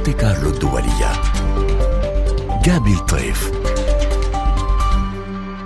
[0.00, 1.12] مونتي كارلو الدولية
[2.64, 3.69] جابي الطيف.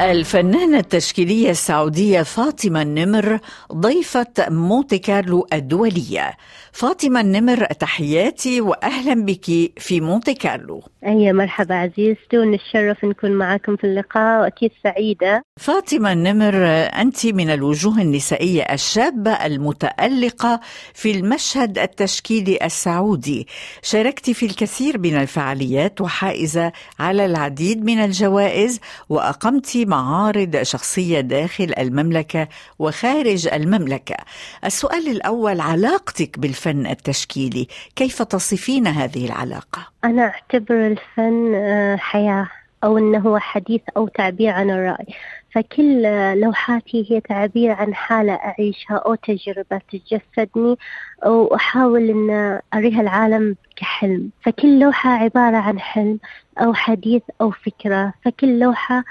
[0.00, 3.38] الفنانة التشكيلية السعودية فاطمة النمر
[3.72, 6.36] ضيفة مونتي كارلو الدولية.
[6.72, 9.44] فاطمة النمر تحياتي وأهلا بك
[9.76, 10.82] في مونتي كارلو.
[11.06, 15.42] أي مرحبا عزيزتي ونتشرف نكون معكم في اللقاء وأكيد سعيدة.
[15.60, 16.66] فاطمة النمر
[17.00, 20.60] أنت من الوجوه النسائية الشابة المتألقة
[20.94, 23.46] في المشهد التشكيلي السعودي.
[23.82, 32.48] شاركت في الكثير من الفعاليات وحائزة على العديد من الجوائز وأقمت معارض شخصية داخل المملكة
[32.78, 34.16] وخارج المملكة.
[34.64, 37.66] السؤال الأول علاقتك بالفن التشكيلي
[37.96, 42.48] كيف تصفين هذه العلاقة؟ أنا أعتبر الفن آه، حياة
[42.84, 45.06] أو أنه هو حديث أو تعبير عن الرأي.
[45.50, 46.02] فكل
[46.40, 50.76] لوحاتي هي تعبير عن حالة أعيشها أو تجربة تتجسدني
[51.24, 54.30] أو أحاول أن أريها العالم كحلم.
[54.42, 56.18] فكل لوحة عبارة عن حلم
[56.58, 58.12] أو حديث أو فكرة.
[58.24, 59.04] فكل لوحة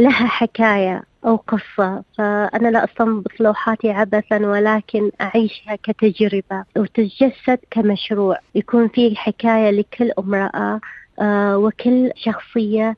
[0.00, 6.64] لها حكاية أو قصة فأنا لا أستنبط لوحاتي عبثا ولكن أعيشها كتجربة.
[6.76, 8.38] وتتجسد كمشروع.
[8.54, 10.80] يكون فيه حكاية لكل امرأة
[11.20, 12.96] آه، وكل شخصية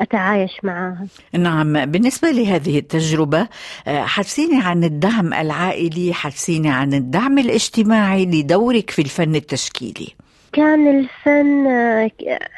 [0.00, 1.86] أتعايش معها نعم.
[1.86, 3.48] بالنسبة لهذه التجربة
[3.86, 10.08] آه، حدثيني عن الدعم العائلي حدثيني عن الدعم الاجتماعي لدورك في الفن التشكيلي.
[10.52, 12.10] كان الفن آه،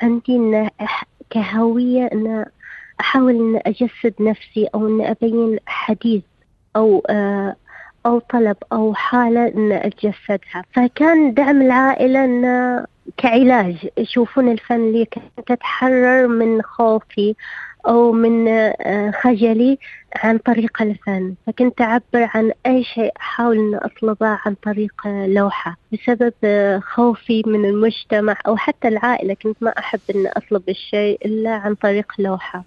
[0.03, 0.69] عندي
[1.31, 2.45] كهوية أن
[3.01, 6.23] أحاول أن أجسد نفسي أو أن أبين حديث
[6.77, 7.57] أو آه،
[8.07, 13.89] أو طلب أو حالة أن أتجسدها فكان دعم العائلة أن كعلاج.
[13.99, 17.35] يشوفون الفن لي كنت أتحرر من خوفي.
[17.87, 19.79] أو من آه، خجلي
[20.17, 26.33] عن طريق الفن فكنت أعبر عن أي شيء أحاول أن أطلبه عن طريق لوحة بسبب
[26.45, 29.35] آه، خوفي من المجتمع أو حتى العائلة.
[29.35, 32.65] كنت ما أحب أن أطلب الشيء إلا عن طريق لوحة.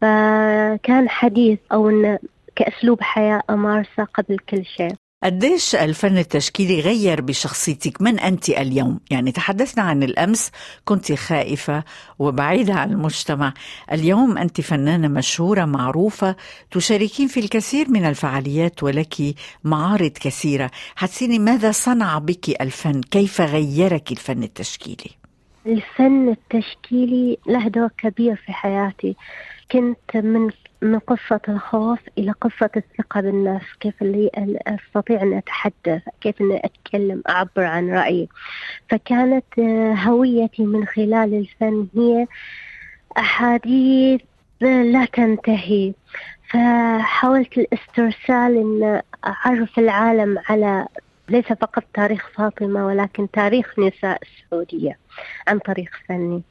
[0.00, 2.18] فكان حديث أو أن
[2.56, 4.92] كأسلوب حياة أمارسه قبل كل شيء.
[5.24, 10.50] قديش الفن التشكيلي غير بشخصيتك من أنت اليوم؟ يعني تحدثنا عن الأمس
[10.84, 11.84] كنت خائفة
[12.18, 13.54] وبعيدة عن المجتمع.
[13.92, 16.36] اليوم أنت فنانة مشهورة معروفة
[16.70, 19.14] تشاركين في الكثير من الفعاليات ولك
[19.64, 20.70] معارض كثيرة.
[20.96, 25.10] حسيني ماذا صنع بك الفن؟ كيف غيرك الفن التشكيلي؟
[25.66, 29.16] الفن التشكيلي له دور كبير في حياتي.
[29.72, 30.50] كنت من
[30.82, 34.30] من قصة الخوف إلى قصة الثقة بالنفس كيف اللي
[34.66, 38.28] أستطيع أن أتحدث كيف أن أتكلم أعبر عن رأيي.
[38.88, 42.26] فكانت آه، هويتي من خلال الفن هي
[43.18, 44.20] أحاديث
[44.60, 45.94] لا تنتهي.
[46.50, 50.86] فحاولت الاسترسال أن أعرف العالم على
[51.28, 54.98] ليس فقط تاريخ فاطمة ولكن تاريخ نساء السعودية
[55.48, 56.42] عن طريق فني.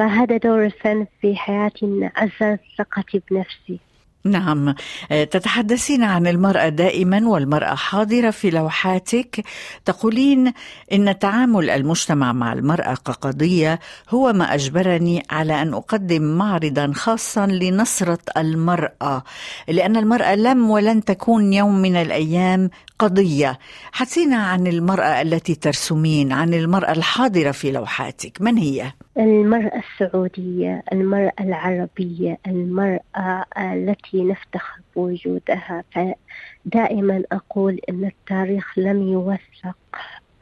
[0.00, 3.80] فهذا دور الفن في حياتي أن أعزز ثقتي بنفسي.
[4.24, 4.74] نعم.
[5.10, 9.44] آه، تتحدثين عن المرأة دائما والمرأة حاضرة في لوحاتك.
[9.84, 10.52] تقولين
[10.92, 13.78] إن تعامل المجتمع مع المرأة كقضية
[14.10, 19.22] هو ما أجبرني على أن أقدم معرضا خاصا لنصرة المرأة
[19.68, 23.58] لأن المرأة لم ولن تكون يوم من الأيام قضية.
[23.92, 28.40] حسينا عن المرأة التي ترسمين عن المرأة الحاضرة في لوحاتك.
[28.40, 39.02] من هي؟ المرأة السعودية المرأة العربية المرأة التي نفتخر بوجودها فدائما أقول أن التاريخ لم
[39.02, 39.76] يوثق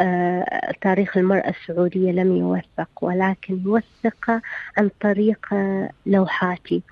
[0.01, 4.41] آه، تاريخ المرأة السعودية لم يوثق ولكن يوثق
[4.79, 5.47] عن طريق
[6.07, 6.83] لوحاتي.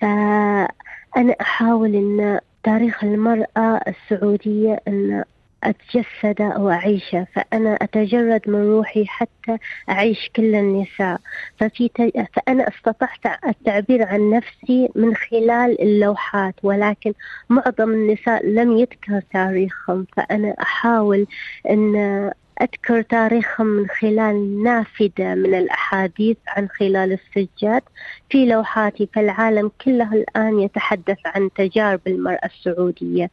[0.00, 5.24] فأنا أحاول أن تاريخ المرأة السعودية أن
[5.64, 9.58] أتجسد أو أعيشه فأنا أتجرد من روحي حتى
[9.88, 11.20] أعيش كل النساء.
[11.56, 11.96] ففي ت...
[12.34, 17.12] فأنا استطعت التعبير عن نفسي من خلال اللوحات ولكن
[17.48, 20.06] معظم النساء لم يذكر تاريخهم.
[20.16, 21.26] فأنا أحاول
[21.70, 27.82] أن أذكر تاريخهم من خلال نافذة من الأحاديث عن خلال السجاد.
[28.30, 33.30] في لوحاتي فالعالم كله الآن يتحدث عن تجارب المرأة السعودية.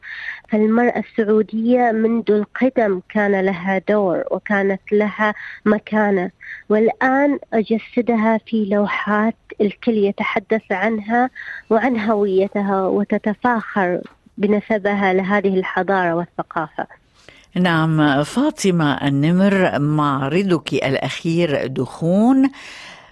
[0.49, 5.33] فالمرأة السعودية منذ القدم كان لها دور وكانت لها
[5.65, 6.31] مكانة.
[6.69, 11.29] والآن أجسدها في لوحات الكل يتحدث عنها
[11.69, 14.01] وعن هويتها وتتفاخر
[14.37, 17.08] بنسبها لهذه الحضارة والثقافة.
[17.59, 22.49] نعم فاطمة النمر معرضك الأخير دخون.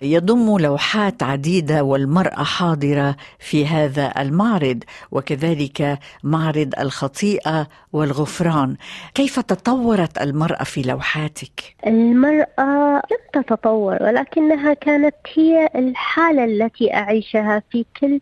[0.02, 8.76] يضم لوحات عديدة والمرأة حاضرة في هذا المعرض وكذلك معرض الخطيئة والغفران.
[9.14, 17.86] كيف تطورت المرأة في لوحاتك؟ المرأة لم تتطور ولكنها كانت هي الحالة التي أعيشها في
[18.02, 18.20] كل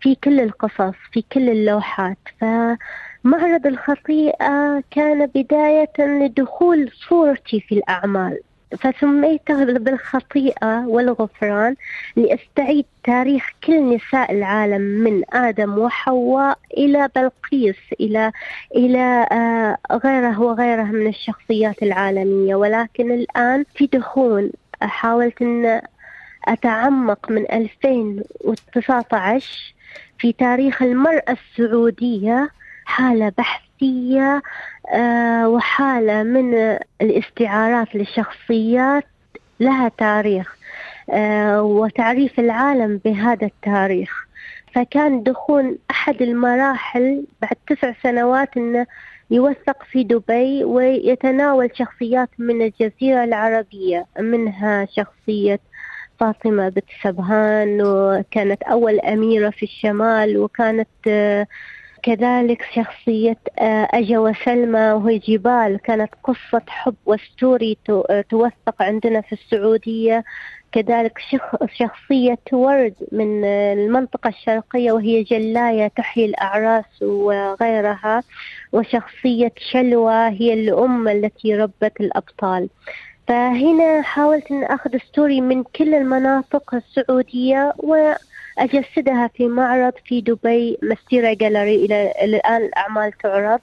[0.00, 2.18] في كل القصص في كل اللوحات.
[3.26, 8.38] فمعرض الخطيئة كان بداية لدخول صورتي في الأعمال
[8.78, 11.76] فسميته بالخطيئة والغفران
[12.16, 18.32] لأستعيد تاريخ كل نساء العالم من آدم وحواء إلى بلقيس إلى
[18.76, 22.54] إلى آه، غيره وغيره من الشخصيات العالمية.
[22.54, 24.52] ولكن الآن في دخول
[24.82, 25.82] حاولت أن
[26.44, 29.74] أتعمق من 2019
[30.18, 32.50] في تاريخ المرأة السعودية.
[32.86, 34.42] حالة بحثية
[34.92, 36.54] آه، وحالة من
[37.02, 39.04] الاستعارات للشخصيات
[39.60, 40.56] لها تاريخ
[41.10, 44.26] آه، وتعريف العالم بهذا التاريخ.
[44.74, 48.86] فكان دخول أحد المراحل بعد تسع سنوات أنه
[49.30, 55.60] يوثق في دبي ويتناول شخصيات من الجزيرة العربية منها شخصية
[56.20, 60.88] فاطمة بنت سبهان وكانت أول أميرة في الشمال وكانت
[62.06, 65.80] آه، كذلك شخصية آه، أجا وسلمى وهي جبال.
[65.84, 70.24] كانت قصة حب وستوري آه، توثق عندنا في السعودية.
[70.72, 71.18] كذلك
[71.78, 78.22] شخصية ورد من المنطقة الشرقية وهي جلاية تحيي الأعراس وغيرها.
[78.72, 82.68] وشخصية شلوى هي الأم التي ربت الأبطال.
[83.28, 87.72] فهنا حاولت أن أخذ story من كل المناطق السعودية
[88.58, 93.60] وأجسدها في معرض في دبي Mestaria Gallery إلى الآن الأعمال تعرض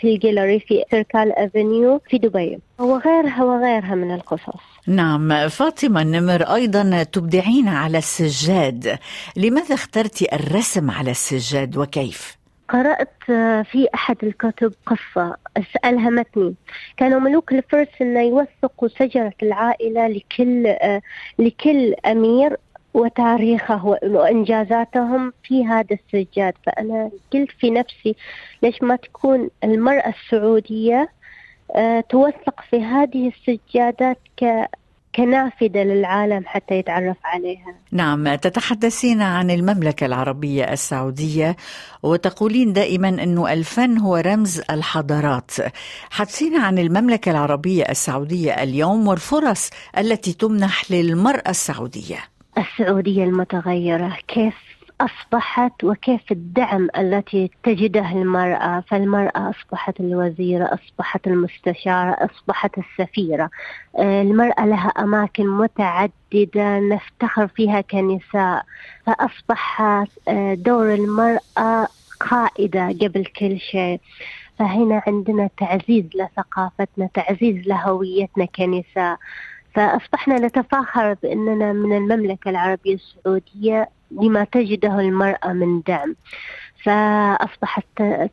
[0.00, 2.58] في الجاليري في Alserkal Avenue في دبي.
[2.78, 4.62] وغيرها وغيرها من القصص.
[4.86, 8.98] نعم فاطمة النمر أيضا تبدعين على السجاد.
[9.36, 12.36] لماذا اخترت الرسم على السجاد وكيف؟
[12.68, 13.14] قرأت
[13.70, 15.36] في أحد الكتب قصة
[15.84, 16.54] ألهمتني
[16.96, 20.76] كانوا ملوك الفرس أن يوثقوا شجرة العائلة لكل
[21.38, 22.56] لكل أمير.
[22.94, 26.54] وتاريخه وإنجازاتهم في هذا السجاد.
[26.66, 28.16] فأنا قلت في نفسي
[28.62, 31.08] ليش ما تكون المرأة السعودية
[31.76, 34.18] آه، توثق في هذه السجادات
[35.16, 37.74] كنافذة للعالم حتى يتعرف عليها.
[37.92, 41.56] نعم تتحدثين عن المملكة العربية السعودية
[42.02, 45.50] وتقولين دائما أنه الفن هو رمز الحضارات.
[46.10, 52.33] حدثينا عن المملكة العربية السعودية اليوم والفرص التي تمنح للمرأة السعودية.
[52.58, 54.54] السعودية المتغيرة كيف
[55.00, 63.50] أصبحت وكيف الدعم التي تجده المرأة؟ فالمرأة أصبحت الوزيرة أصبحت المستشارة أصبحت السفيرة.
[63.98, 68.64] آه، المرأة لها أماكن متعددة نفتخر فيها كنساء.
[69.06, 69.80] فأصبح
[70.28, 71.88] آه، دور المرأة
[72.20, 74.00] قائدة قبل كل شيء.
[74.58, 79.18] فهنا عندنا تعزيز لثقافتنا تعزيز لهويتنا كنساء.
[79.74, 86.14] فأصبحنا نتفاخر بأننا من المملكة العربية السعودية لما تجده المرأة من دعم.
[86.82, 87.84] فأصبحت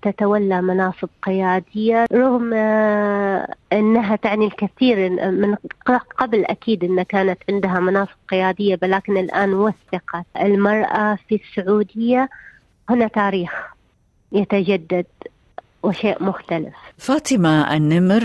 [0.01, 2.53] تتولى مناصب قيادية رغم
[3.73, 5.55] أنها تعني الكثير من
[6.17, 12.29] قبل أكيد أن كانت عندها مناصب قيادية ولكن الآن وثقت المرأة في السعودية.
[12.89, 13.51] هنا تاريخ
[14.31, 15.05] يتجدد.
[15.83, 16.73] وشيء مختلف.
[16.97, 18.23] فاطمة النمر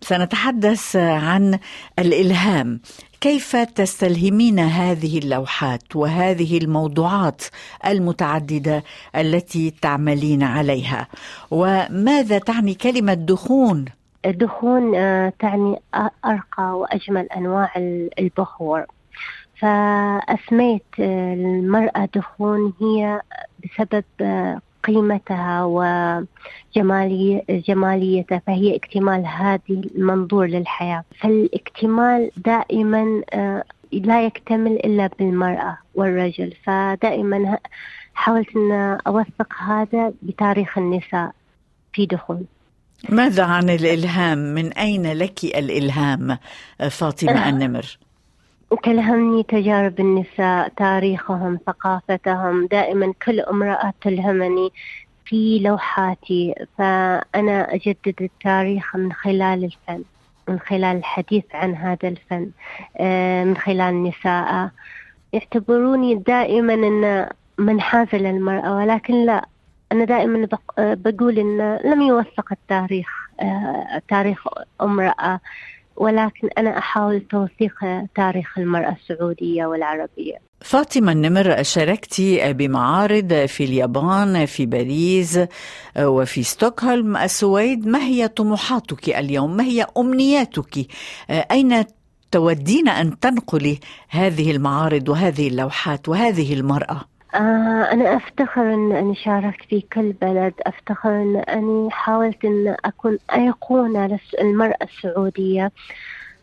[0.00, 1.58] سنتحدث عن
[1.98, 2.80] الإلهام.
[3.20, 7.42] كيف تستلهمين هذه اللوحات وهذه الموضوعات
[7.86, 8.82] المتعددة
[9.16, 11.06] التي تعملين عليها؟
[11.50, 13.84] وماذا تعني كلمة دخون؟
[14.26, 15.76] الدخون آه، تعني
[16.24, 17.72] أرقى وأجمل أنواع
[18.18, 18.84] البخور.
[19.60, 23.20] فأسميت آه، المرأة دخون هي
[23.64, 25.64] بسبب آه، قيمتها
[26.76, 29.60] وجماليتها فهي اكتمال هذه
[29.96, 37.58] المنظور للحياة فالاكتمال دائما آه، لا يكتمل إلا بالمرأة والرجل فدائما
[38.14, 41.32] حاولت أن أوثق هذا بتاريخ النساء
[41.92, 42.44] في دخول
[43.08, 46.38] ماذا عن الإلهام؟ من أين لك الإلهام
[46.90, 47.98] فاطمة النمر؟
[48.76, 52.66] تلهمني تجارب النساء تاريخهم ثقافتهم.
[52.66, 54.70] دائما كل امرأة تلهمني
[55.24, 56.54] في لوحاتي.
[56.78, 60.02] فأنا أجدد التاريخ من خلال الفن
[60.48, 62.50] من خلال الحديث عن هذا الفن
[62.96, 64.70] آه، من خلال نساء.
[65.32, 69.46] يعتبروني دائما أن منحازة للمرأة ولكن لا.
[69.92, 70.48] أنا دائما
[70.78, 73.08] بقول أن لم يوثق التاريخ
[73.40, 74.44] آه، تاريخ
[74.80, 75.40] امرأة.
[76.00, 77.74] ولكن أنا أحاول توثيق
[78.16, 80.34] تاريخ المرأة السعودية والعربية.
[80.60, 85.40] فاطمة النمر شاركت بمعارض في اليابان في باريس
[85.98, 87.16] وفي ستوكهولم.
[87.16, 90.86] السويد ما هي طموحاتك اليوم؟ ما هي أمنياتك؟
[91.30, 91.84] أين
[92.30, 93.78] تودين أن تنقلي
[94.08, 97.04] هذه المعارض وهذه اللوحات وهذه المرأة؟ آه
[97.34, 100.54] أنا أفتخر أن أني شاركت في كل بلد.
[100.62, 105.72] أفتخر أن أني حاولت أن أكون أيقونة للمرأة السعودية.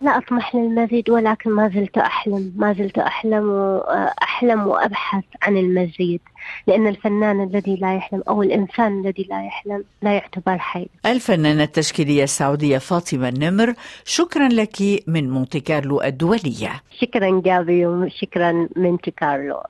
[0.02, 2.54] لا أطمح للمزيد ولكن ما زلت أحلم.
[2.58, 6.22] ما زلت أحلم وأحلم وأبحث عن المزيد.
[6.68, 10.88] لأن الفنان الذي لا يحلم أو الإنسان الذي لا يحلم لا يعتبر حي.
[11.06, 13.74] الفنانة التشكيلية السعودية فاطمة النمر
[14.06, 14.78] شكرا لك
[15.08, 16.82] من مونتي كارلو الدولية.
[17.00, 19.62] شكرا جابي وشكرا مونتي كارلو.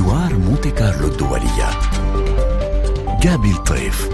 [0.00, 1.70] حوار مونتي كارلو الدولية.
[3.22, 4.08] جابي الطيف.